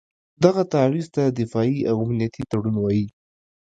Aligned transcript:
دغه 0.43 0.63
تعویض 0.73 1.07
ته 1.15 1.23
دفاعي 1.39 1.79
او 1.89 1.95
امنیتي 2.03 2.43
تړون 2.51 2.75
وایي. 2.79 3.05